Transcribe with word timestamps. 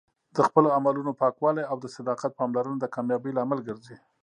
د 0.35 0.37
خپلو 0.47 0.67
عملونو 0.77 1.11
پاکوالی 1.21 1.63
او 1.71 1.77
د 1.83 1.85
صداقت 1.95 2.31
پاملرنه 2.39 2.77
د 2.79 2.85
کامیابۍ 2.95 3.31
لامل 3.37 3.59
ګرځي. 3.67 3.95